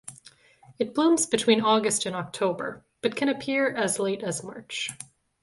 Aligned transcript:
It 0.79 0.95
blooms 0.95 1.27
between 1.27 1.61
August 1.61 2.07
and 2.07 2.15
October 2.15 2.83
but 3.03 3.15
can 3.15 3.29
appear 3.29 3.69
as 3.71 3.99
late 3.99 4.23
as 4.23 4.43
March. 4.43 4.89